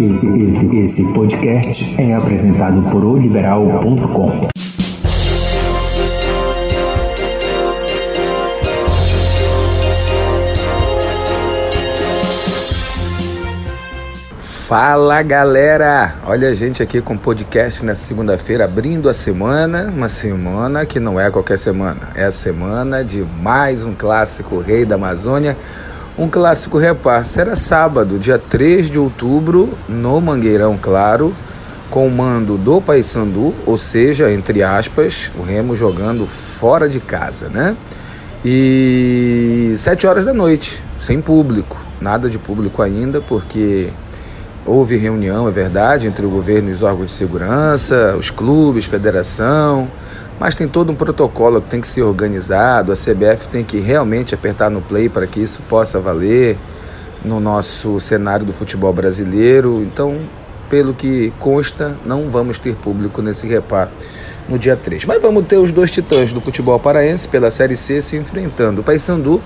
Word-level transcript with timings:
Esse, 0.00 0.76
esse 0.78 1.12
podcast 1.12 2.00
é 2.00 2.14
apresentado 2.14 2.90
por 2.90 3.04
oliberal.com. 3.04 4.48
Fala 14.38 15.20
galera! 15.20 16.14
Olha 16.24 16.48
a 16.48 16.54
gente 16.54 16.82
aqui 16.82 17.02
com 17.02 17.12
o 17.12 17.18
podcast 17.18 17.84
nessa 17.84 18.06
segunda-feira, 18.06 18.64
abrindo 18.64 19.06
a 19.06 19.12
semana, 19.12 19.92
uma 19.94 20.08
semana 20.08 20.86
que 20.86 20.98
não 20.98 21.20
é 21.20 21.30
qualquer 21.30 21.58
semana, 21.58 22.08
é 22.14 22.24
a 22.24 22.32
semana 22.32 23.04
de 23.04 23.22
mais 23.42 23.84
um 23.84 23.92
clássico 23.92 24.60
Rei 24.60 24.86
da 24.86 24.94
Amazônia, 24.94 25.58
um 26.18 26.28
clássico 26.28 26.78
repar. 26.78 27.24
Será 27.24 27.56
sábado, 27.56 28.18
dia 28.18 28.38
3 28.38 28.90
de 28.90 28.98
outubro, 28.98 29.70
no 29.88 30.20
Mangueirão 30.20 30.78
Claro, 30.80 31.34
com 31.90 32.06
o 32.06 32.10
mando 32.10 32.56
do 32.56 32.80
Paysandu, 32.80 33.54
ou 33.66 33.76
seja, 33.76 34.30
entre 34.30 34.62
aspas, 34.62 35.30
o 35.38 35.42
Remo 35.42 35.74
jogando 35.74 36.26
fora 36.26 36.88
de 36.88 37.00
casa, 37.00 37.48
né? 37.48 37.76
E 38.44 39.74
7 39.76 40.06
horas 40.06 40.24
da 40.24 40.32
noite, 40.32 40.82
sem 40.98 41.20
público, 41.20 41.76
nada 42.00 42.28
de 42.28 42.38
público 42.38 42.82
ainda, 42.82 43.20
porque 43.20 43.90
Houve 44.66 44.96
reunião, 44.96 45.48
é 45.48 45.50
verdade, 45.50 46.06
entre 46.06 46.24
o 46.24 46.28
governo 46.28 46.68
e 46.68 46.72
os 46.72 46.82
órgãos 46.82 47.06
de 47.06 47.12
segurança, 47.12 48.14
os 48.18 48.30
clubes, 48.30 48.84
federação, 48.84 49.88
mas 50.40 50.54
tem 50.54 50.66
todo 50.66 50.90
um 50.90 50.94
protocolo 50.94 51.60
que 51.60 51.68
tem 51.68 51.82
que 51.82 51.86
ser 51.86 52.00
organizado. 52.00 52.90
A 52.90 52.96
CBF 52.96 53.46
tem 53.50 53.62
que 53.62 53.78
realmente 53.78 54.34
apertar 54.34 54.70
no 54.70 54.80
play 54.80 55.06
para 55.06 55.26
que 55.26 55.38
isso 55.38 55.60
possa 55.68 56.00
valer 56.00 56.56
no 57.22 57.38
nosso 57.38 58.00
cenário 58.00 58.46
do 58.46 58.52
futebol 58.54 58.90
brasileiro. 58.90 59.82
Então, 59.82 60.18
pelo 60.70 60.94
que 60.94 61.30
consta, 61.38 61.94
não 62.06 62.30
vamos 62.30 62.56
ter 62.56 62.74
público 62.74 63.20
nesse 63.20 63.46
repar 63.46 63.90
no 64.48 64.58
dia 64.58 64.76
3. 64.76 65.04
Mas 65.04 65.20
vamos 65.20 65.46
ter 65.46 65.58
os 65.58 65.70
dois 65.70 65.90
titãs 65.90 66.32
do 66.32 66.40
futebol 66.40 66.80
paraense 66.80 67.28
pela 67.28 67.50
Série 67.50 67.76
C 67.76 68.00
se 68.00 68.16
enfrentando. 68.16 68.80
O 68.80 68.84
Paysandu 68.84 69.42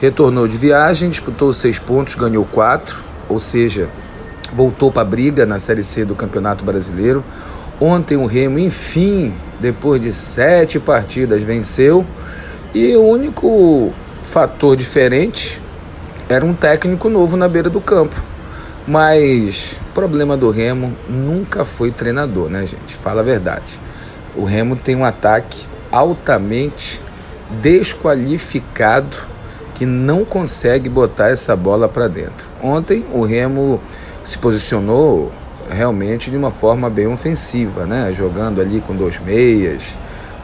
retornou 0.00 0.48
de 0.48 0.56
viagem, 0.56 1.08
disputou 1.08 1.52
seis 1.52 1.78
pontos, 1.78 2.16
ganhou 2.16 2.44
quatro, 2.44 3.00
ou 3.28 3.38
seja, 3.38 3.88
voltou 4.52 4.90
para 4.90 5.02
a 5.02 5.04
briga 5.04 5.46
na 5.46 5.60
Série 5.60 5.84
C 5.84 6.04
do 6.04 6.16
Campeonato 6.16 6.64
Brasileiro. 6.64 7.22
Ontem 7.84 8.16
o 8.16 8.26
Remo, 8.26 8.60
enfim, 8.60 9.34
depois 9.58 10.00
de 10.00 10.12
sete 10.12 10.78
partidas, 10.78 11.42
venceu. 11.42 12.06
E 12.72 12.94
o 12.94 13.02
único 13.02 13.92
fator 14.22 14.76
diferente 14.76 15.60
era 16.28 16.44
um 16.44 16.54
técnico 16.54 17.08
novo 17.08 17.36
na 17.36 17.48
beira 17.48 17.68
do 17.68 17.80
campo. 17.80 18.22
Mas 18.86 19.80
o 19.90 19.94
problema 19.94 20.36
do 20.36 20.48
Remo 20.48 20.94
nunca 21.08 21.64
foi 21.64 21.90
treinador, 21.90 22.48
né, 22.48 22.64
gente? 22.64 22.94
Fala 22.98 23.20
a 23.20 23.24
verdade. 23.24 23.80
O 24.36 24.44
Remo 24.44 24.76
tem 24.76 24.94
um 24.94 25.04
ataque 25.04 25.66
altamente 25.90 27.02
desqualificado 27.60 29.16
que 29.74 29.84
não 29.84 30.24
consegue 30.24 30.88
botar 30.88 31.30
essa 31.30 31.56
bola 31.56 31.88
para 31.88 32.06
dentro. 32.06 32.46
Ontem 32.62 33.04
o 33.12 33.24
Remo 33.24 33.80
se 34.24 34.38
posicionou 34.38 35.32
realmente 35.72 36.30
de 36.30 36.36
uma 36.36 36.50
forma 36.50 36.88
bem 36.88 37.06
ofensiva, 37.06 37.86
né? 37.86 38.12
jogando 38.12 38.60
ali 38.60 38.80
com 38.80 38.94
dois 38.94 39.18
meias, 39.18 39.96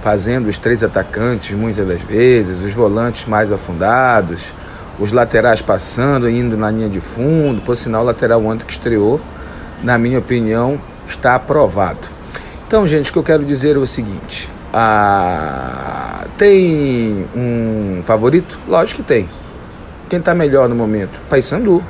fazendo 0.03 0.49
os 0.49 0.57
três 0.57 0.83
atacantes 0.83 1.57
muitas 1.57 1.87
das 1.87 2.01
vezes, 2.01 2.63
os 2.65 2.73
volantes 2.73 3.27
mais 3.27 3.53
afundados, 3.53 4.55
os 4.99 5.13
laterais 5.13 5.63
passando, 5.63 6.29
indo 6.29 6.57
na 6.57 6.71
linha 6.71 6.89
de 6.89 7.01
fundo. 7.01 7.61
Por 7.63 7.77
sinal, 7.77 8.03
o 8.03 8.07
lateral 8.07 8.45
ontem 8.45 8.65
que 8.65 8.73
estreou, 8.73 9.21
na 9.83 9.97
minha 9.99 10.19
opinião, 10.19 10.81
está 11.07 11.35
aprovado. 11.35 12.09
Então, 12.67 12.87
gente, 12.87 13.11
o 13.11 13.13
que 13.13 13.19
eu 13.19 13.23
quero 13.23 13.45
dizer 13.45 13.77
é 13.77 13.79
o 13.79 13.87
seguinte: 13.87 14.51
ah, 14.73 16.27
tem 16.37 17.25
um 17.35 18.03
favorito? 18.05 18.59
Lógico 18.69 19.03
que 19.03 19.09
tem. 19.09 19.29
Quem 20.09 20.19
está 20.19 20.35
melhor 20.35 20.69
no 20.69 20.75
momento? 20.75 21.21
Paysandu. 21.29 21.83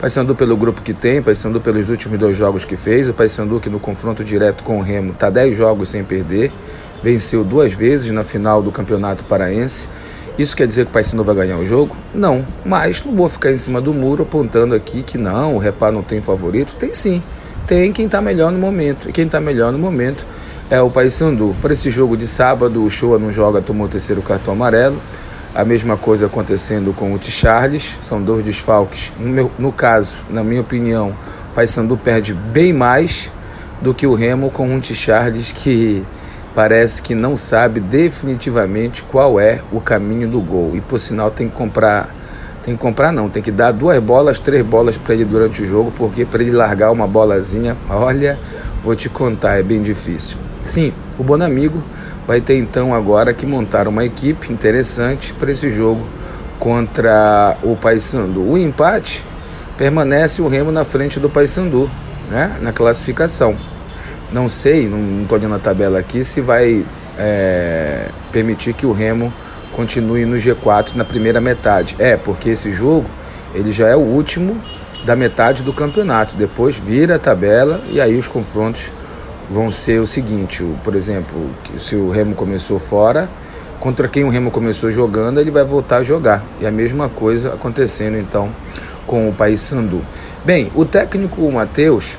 Paysandu 0.00 0.34
pelo 0.34 0.56
grupo 0.56 0.82
que 0.82 0.92
tem, 0.92 1.22
Paysandu 1.22 1.60
pelos 1.60 1.88
últimos 1.88 2.18
dois 2.18 2.36
jogos 2.36 2.64
que 2.64 2.76
fez, 2.76 3.08
o 3.08 3.14
Paysandu 3.14 3.58
que 3.58 3.70
no 3.70 3.80
confronto 3.80 4.22
direto 4.22 4.62
com 4.62 4.78
o 4.78 4.82
Remo 4.82 5.12
está 5.12 5.30
10 5.30 5.56
jogos 5.56 5.88
sem 5.88 6.04
perder, 6.04 6.52
venceu 7.02 7.42
duas 7.42 7.72
vezes 7.72 8.10
na 8.10 8.22
final 8.22 8.62
do 8.62 8.70
Campeonato 8.70 9.24
Paraense. 9.24 9.88
Isso 10.38 10.54
quer 10.54 10.66
dizer 10.66 10.84
que 10.84 10.90
o 10.90 10.92
Paysandu 10.92 11.24
vai 11.24 11.34
ganhar 11.34 11.56
o 11.56 11.64
jogo? 11.64 11.96
Não, 12.14 12.44
mas 12.62 13.02
não 13.02 13.14
vou 13.14 13.26
ficar 13.26 13.50
em 13.52 13.56
cima 13.56 13.80
do 13.80 13.94
muro 13.94 14.22
apontando 14.22 14.74
aqui 14.74 15.02
que 15.02 15.16
não, 15.16 15.56
o 15.56 15.58
Repar 15.58 15.90
não 15.90 16.02
tem 16.02 16.20
favorito. 16.20 16.74
Tem 16.74 16.92
sim, 16.92 17.22
tem 17.66 17.90
quem 17.90 18.04
está 18.04 18.20
melhor 18.20 18.52
no 18.52 18.58
momento. 18.58 19.08
E 19.08 19.12
quem 19.12 19.24
está 19.24 19.40
melhor 19.40 19.72
no 19.72 19.78
momento 19.78 20.26
é 20.68 20.78
o 20.78 20.90
Paysandu. 20.90 21.56
Para 21.62 21.72
esse 21.72 21.88
jogo 21.88 22.18
de 22.18 22.26
sábado, 22.26 22.84
o 22.84 22.90
Shoa 22.90 23.18
não 23.18 23.32
joga, 23.32 23.62
tomou 23.62 23.86
o 23.86 23.90
terceiro 23.90 24.20
cartão 24.20 24.52
amarelo. 24.52 25.00
A 25.56 25.64
mesma 25.64 25.96
coisa 25.96 26.26
acontecendo 26.26 26.92
com 26.92 27.14
o 27.14 27.18
T-Charles, 27.18 27.98
são 28.02 28.20
dois 28.20 28.44
desfalques. 28.44 29.10
No, 29.18 29.26
meu, 29.26 29.50
no 29.58 29.72
caso, 29.72 30.14
na 30.28 30.44
minha 30.44 30.60
opinião, 30.60 31.16
o 31.50 31.54
Paysandu 31.54 31.96
perde 31.96 32.34
bem 32.34 32.74
mais 32.74 33.32
do 33.80 33.94
que 33.94 34.06
o 34.06 34.12
Remo 34.12 34.50
com 34.50 34.68
um 34.68 34.78
T-Charles 34.78 35.52
que 35.52 36.04
parece 36.54 37.00
que 37.00 37.14
não 37.14 37.38
sabe 37.38 37.80
definitivamente 37.80 39.02
qual 39.04 39.40
é 39.40 39.62
o 39.72 39.80
caminho 39.80 40.28
do 40.28 40.42
gol. 40.42 40.72
E 40.76 40.82
por 40.82 41.00
sinal 41.00 41.30
tem 41.30 41.48
que 41.48 41.56
comprar, 41.56 42.14
tem 42.62 42.76
que 42.76 42.80
comprar 42.82 43.10
não, 43.10 43.30
tem 43.30 43.42
que 43.42 43.50
dar 43.50 43.72
duas 43.72 43.98
bolas, 43.98 44.38
três 44.38 44.62
bolas 44.62 44.98
para 44.98 45.14
ele 45.14 45.24
durante 45.24 45.62
o 45.62 45.66
jogo, 45.66 45.90
porque 45.96 46.26
para 46.26 46.42
ele 46.42 46.52
largar 46.52 46.92
uma 46.92 47.06
bolazinha, 47.06 47.74
olha, 47.88 48.38
vou 48.84 48.94
te 48.94 49.08
contar, 49.08 49.58
é 49.58 49.62
bem 49.62 49.80
difícil. 49.80 50.36
Sim, 50.60 50.92
o 51.18 51.24
Bonamigo 51.24 51.82
vai 52.26 52.40
ter 52.40 52.58
então 52.58 52.94
agora 52.94 53.32
que 53.32 53.46
montar 53.46 53.86
uma 53.86 54.04
equipe 54.04 54.52
interessante 54.52 55.32
para 55.34 55.52
esse 55.52 55.70
jogo 55.70 56.06
contra 56.58 57.56
o 57.62 57.76
Paysandu. 57.76 58.42
O 58.42 58.58
empate 58.58 59.24
permanece 59.76 60.42
o 60.42 60.48
Remo 60.48 60.72
na 60.72 60.84
frente 60.84 61.20
do 61.20 61.30
Paysandu, 61.30 61.90
né, 62.30 62.56
na 62.60 62.72
classificação. 62.72 63.56
Não 64.32 64.48
sei, 64.48 64.88
não 64.88 65.22
estou 65.22 65.38
olhando 65.38 65.54
a 65.54 65.58
tabela 65.58 65.98
aqui, 65.98 66.24
se 66.24 66.40
vai 66.40 66.84
é, 67.16 68.08
permitir 68.32 68.72
que 68.72 68.84
o 68.84 68.92
Remo 68.92 69.32
continue 69.72 70.24
no 70.24 70.36
G4 70.36 70.94
na 70.96 71.04
primeira 71.04 71.40
metade. 71.40 71.94
É, 71.98 72.16
porque 72.16 72.50
esse 72.50 72.72
jogo 72.72 73.06
ele 73.54 73.70
já 73.70 73.86
é 73.86 73.94
o 73.94 74.00
último 74.00 74.60
da 75.04 75.14
metade 75.14 75.62
do 75.62 75.72
campeonato. 75.72 76.34
Depois 76.34 76.76
vira 76.76 77.16
a 77.16 77.18
tabela 77.18 77.80
e 77.90 78.00
aí 78.00 78.16
os 78.16 78.26
confrontos 78.26 78.90
vão 79.50 79.70
ser 79.70 80.00
o 80.00 80.06
seguinte, 80.06 80.64
por 80.82 80.94
exemplo, 80.94 81.50
se 81.78 81.94
o 81.94 82.10
Remo 82.10 82.34
começou 82.34 82.78
fora, 82.78 83.28
contra 83.80 84.08
quem 84.08 84.24
o 84.24 84.28
Remo 84.28 84.50
começou 84.50 84.90
jogando, 84.90 85.40
ele 85.40 85.50
vai 85.50 85.64
voltar 85.64 85.98
a 85.98 86.02
jogar. 86.02 86.44
E 86.60 86.66
a 86.66 86.70
mesma 86.70 87.08
coisa 87.08 87.54
acontecendo 87.54 88.16
então 88.16 88.50
com 89.06 89.28
o 89.28 89.32
Paysandu. 89.32 90.02
Bem, 90.44 90.70
o 90.74 90.84
técnico 90.84 91.50
Matheus 91.50 92.18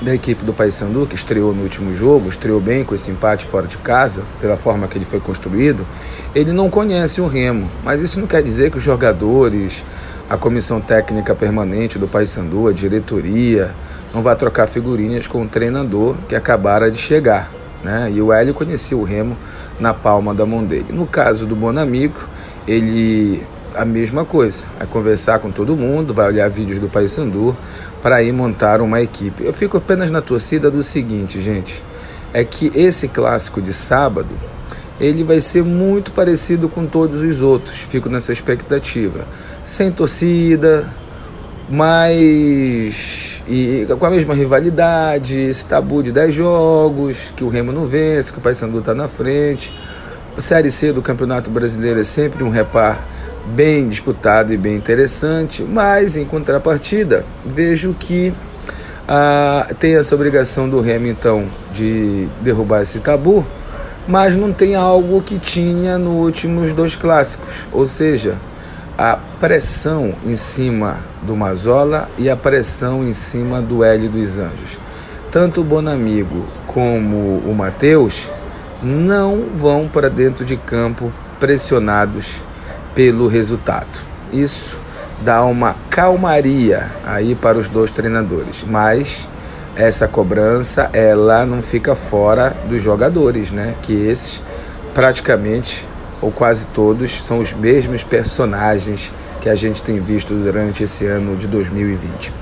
da 0.00 0.14
equipe 0.14 0.44
do 0.44 0.52
Paysandu, 0.52 1.06
que 1.06 1.14
estreou 1.14 1.54
no 1.54 1.62
último 1.62 1.94
jogo, 1.94 2.28
estreou 2.28 2.60
bem 2.60 2.84
com 2.84 2.94
esse 2.94 3.10
empate 3.10 3.46
fora 3.46 3.66
de 3.66 3.78
casa, 3.78 4.22
pela 4.40 4.56
forma 4.56 4.86
que 4.86 4.98
ele 4.98 5.04
foi 5.04 5.20
construído, 5.20 5.86
ele 6.34 6.52
não 6.52 6.68
conhece 6.68 7.20
o 7.20 7.26
Remo, 7.26 7.70
mas 7.82 8.00
isso 8.00 8.20
não 8.20 8.26
quer 8.26 8.42
dizer 8.42 8.70
que 8.70 8.76
os 8.76 8.82
jogadores, 8.82 9.82
a 10.28 10.36
comissão 10.36 10.80
técnica 10.80 11.34
permanente 11.34 11.98
do 11.98 12.06
Paysandu, 12.06 12.68
a 12.68 12.72
diretoria, 12.72 13.74
não 14.12 14.22
vai 14.22 14.36
trocar 14.36 14.66
figurinhas 14.66 15.26
com 15.26 15.42
o 15.42 15.48
treinador 15.48 16.14
que 16.28 16.34
acabara 16.34 16.90
de 16.90 16.98
chegar. 16.98 17.50
Né? 17.82 18.10
E 18.14 18.20
o 18.20 18.32
Hélio 18.32 18.52
conhecia 18.54 18.96
o 18.96 19.04
Remo 19.04 19.36
na 19.78 19.94
palma 19.94 20.34
da 20.34 20.44
mão 20.44 20.64
dele. 20.64 20.86
No 20.90 21.06
caso 21.06 21.46
do 21.46 21.54
Bonamigo, 21.54 22.28
ele 22.66 23.42
a 23.74 23.84
mesma 23.84 24.24
coisa, 24.24 24.64
vai 24.78 24.86
conversar 24.86 25.38
com 25.38 25.50
todo 25.50 25.76
mundo, 25.76 26.14
vai 26.14 26.28
olhar 26.28 26.48
vídeos 26.48 26.78
do 26.78 26.88
Paysandu 26.88 27.56
para 28.02 28.22
ir 28.22 28.32
montar 28.32 28.80
uma 28.80 29.00
equipe. 29.00 29.44
Eu 29.44 29.52
fico 29.52 29.76
apenas 29.76 30.10
na 30.10 30.22
torcida 30.22 30.70
do 30.70 30.82
seguinte, 30.82 31.40
gente, 31.40 31.82
é 32.32 32.44
que 32.44 32.70
esse 32.74 33.08
clássico 33.08 33.60
de 33.60 33.72
sábado, 33.72 34.34
ele 35.00 35.24
vai 35.24 35.40
ser 35.40 35.62
muito 35.62 36.10
parecido 36.12 36.68
com 36.68 36.86
todos 36.86 37.20
os 37.20 37.42
outros. 37.42 37.80
Fico 37.80 38.08
nessa 38.08 38.32
expectativa. 38.32 39.26
Sem 39.64 39.90
torcida, 39.90 40.88
mas 41.68 43.42
e 43.48 43.86
com 43.98 44.06
a 44.06 44.10
mesma 44.10 44.34
rivalidade, 44.34 45.38
esse 45.38 45.66
tabu 45.66 46.02
de 46.02 46.12
10 46.12 46.34
jogos, 46.34 47.32
que 47.36 47.44
o 47.44 47.48
Remo 47.48 47.72
não 47.72 47.86
vence, 47.86 48.32
que 48.32 48.38
o 48.38 48.40
Paysandu 48.40 48.78
está 48.78 48.94
na 48.94 49.08
frente. 49.08 49.72
A 50.36 50.40
Série 50.40 50.70
C 50.70 50.92
do 50.92 51.00
Campeonato 51.00 51.50
Brasileiro 51.50 52.00
é 52.00 52.04
sempre 52.04 52.44
um 52.44 52.50
repar 52.50 53.04
bem 53.54 53.88
disputado 53.88 54.52
e 54.52 54.56
bem 54.56 54.76
interessante, 54.76 55.62
mas 55.62 56.16
em 56.16 56.24
contrapartida, 56.24 57.24
vejo 57.44 57.94
que 57.98 58.32
ah, 59.08 59.68
tem 59.78 59.94
essa 59.94 60.14
obrigação 60.14 60.68
do 60.68 60.80
Remo 60.80 61.06
então 61.06 61.46
de 61.72 62.28
derrubar 62.40 62.82
esse 62.82 62.98
tabu, 62.98 63.46
mas 64.08 64.34
não 64.34 64.52
tem 64.52 64.74
algo 64.74 65.22
que 65.22 65.38
tinha 65.38 65.96
nos 65.98 66.24
últimos 66.24 66.72
dois 66.72 66.96
clássicos, 66.96 67.66
ou 67.72 67.86
seja, 67.86 68.36
a 68.98 69.18
pressão 69.38 70.14
em 70.24 70.36
cima 70.36 70.98
do 71.22 71.36
Mazola 71.36 72.08
e 72.16 72.30
a 72.30 72.36
pressão 72.36 73.06
em 73.06 73.12
cima 73.12 73.60
do 73.60 73.84
Hélio 73.84 74.08
dos 74.08 74.38
Anjos. 74.38 74.78
Tanto 75.30 75.60
o 75.60 75.64
Bonamigo 75.64 76.46
como 76.66 77.42
o 77.44 77.54
Matheus 77.54 78.30
não 78.82 79.44
vão 79.52 79.88
para 79.88 80.08
dentro 80.08 80.44
de 80.44 80.56
campo 80.56 81.12
pressionados 81.38 82.42
pelo 82.96 83.28
resultado. 83.28 84.00
Isso 84.32 84.80
dá 85.20 85.44
uma 85.44 85.76
calmaria 85.90 86.90
aí 87.04 87.34
para 87.34 87.58
os 87.58 87.68
dois 87.68 87.90
treinadores, 87.90 88.64
mas 88.66 89.28
essa 89.76 90.08
cobrança 90.08 90.88
ela 90.94 91.44
não 91.44 91.60
fica 91.60 91.94
fora 91.94 92.56
dos 92.68 92.82
jogadores, 92.82 93.52
né? 93.52 93.74
Que 93.82 93.92
esses 93.92 94.42
praticamente 94.94 95.86
ou 96.22 96.32
quase 96.32 96.66
todos 96.68 97.22
são 97.22 97.38
os 97.38 97.52
mesmos 97.52 98.02
personagens 98.02 99.12
que 99.42 99.50
a 99.50 99.54
gente 99.54 99.82
tem 99.82 100.00
visto 100.00 100.32
durante 100.32 100.82
esse 100.82 101.04
ano 101.04 101.36
de 101.36 101.46
2020. 101.46 102.32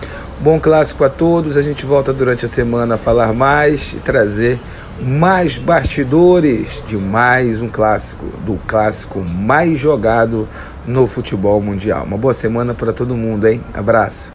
Bom 0.41 0.59
clássico 0.61 1.05
a 1.05 1.09
todos, 1.09 1.57
a 1.57 1.63
gente 1.63 1.87
volta 1.87 2.13
durante 2.13 2.45
a 2.45 2.49
semana 2.49 2.97
a 2.97 2.99
falar 2.99 3.33
mais 3.33 3.93
e 3.93 3.97
trazer 3.97 4.61
mais 5.01 5.59
bastidores 5.59 6.83
de 6.87 6.97
mais 6.97 7.63
um 7.63 7.69
clássico, 7.69 8.27
do 8.45 8.57
clássico 8.67 9.21
mais 9.21 9.79
jogado 9.79 10.49
no 10.87 11.07
futebol 11.07 11.61
mundial. 11.61 12.05
Uma 12.05 12.19
boa 12.19 12.35
semana 12.35 12.75
para 12.75 12.93
todo 12.93 13.17
mundo, 13.17 13.47
hein? 13.47 13.61
Abraço. 13.73 14.33